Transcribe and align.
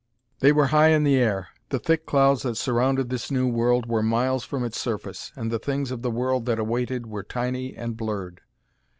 They 0.39 0.51
were 0.51 0.69
high 0.73 0.87
in 0.87 1.03
the 1.03 1.17
air; 1.17 1.49
the 1.69 1.77
thick 1.77 2.07
clouds 2.07 2.41
that 2.41 2.55
surrounded 2.57 3.09
this 3.11 3.29
new 3.29 3.47
world 3.47 3.85
were 3.85 4.01
miles 4.01 4.43
from 4.43 4.63
its 4.65 4.81
surface, 4.81 5.31
and 5.35 5.51
the 5.51 5.59
things 5.59 5.91
of 5.91 6.01
the 6.01 6.09
world 6.09 6.47
that 6.47 6.57
awaited 6.57 7.05
were 7.05 7.21
tiny 7.21 7.75
and 7.75 7.95
blurred. 7.95 8.41